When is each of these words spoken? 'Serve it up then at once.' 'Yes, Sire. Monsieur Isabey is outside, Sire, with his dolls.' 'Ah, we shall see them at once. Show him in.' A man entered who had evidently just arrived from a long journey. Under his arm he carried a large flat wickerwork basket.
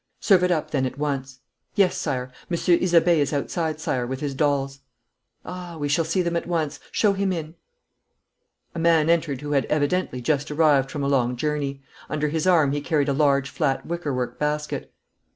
'Serve 0.19 0.43
it 0.45 0.49
up 0.51 0.71
then 0.71 0.87
at 0.87 0.97
once.' 0.97 1.41
'Yes, 1.75 1.95
Sire. 1.95 2.31
Monsieur 2.49 2.73
Isabey 2.75 3.19
is 3.19 3.33
outside, 3.33 3.79
Sire, 3.79 4.07
with 4.07 4.19
his 4.19 4.33
dolls.' 4.33 4.79
'Ah, 5.45 5.77
we 5.77 5.87
shall 5.87 6.03
see 6.05 6.23
them 6.23 6.35
at 6.35 6.47
once. 6.47 6.79
Show 6.91 7.13
him 7.13 7.31
in.' 7.31 7.53
A 8.73 8.79
man 8.79 9.11
entered 9.11 9.41
who 9.41 9.51
had 9.51 9.65
evidently 9.65 10.19
just 10.19 10.49
arrived 10.49 10.89
from 10.89 11.03
a 11.03 11.07
long 11.07 11.35
journey. 11.35 11.83
Under 12.09 12.29
his 12.29 12.47
arm 12.47 12.71
he 12.71 12.81
carried 12.81 13.09
a 13.09 13.13
large 13.13 13.51
flat 13.51 13.85
wickerwork 13.85 14.39
basket. 14.39 14.91